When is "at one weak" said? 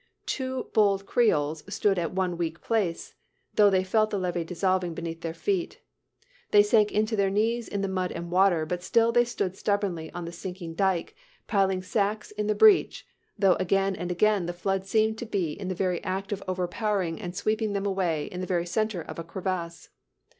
1.99-2.59